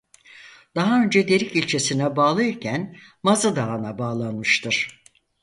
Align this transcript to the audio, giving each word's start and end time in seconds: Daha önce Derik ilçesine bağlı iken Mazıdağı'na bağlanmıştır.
Daha 0.75 1.03
önce 1.03 1.27
Derik 1.27 1.55
ilçesine 1.55 2.15
bağlı 2.15 2.43
iken 2.43 2.95
Mazıdağı'na 3.23 3.97
bağlanmıştır. 3.97 5.03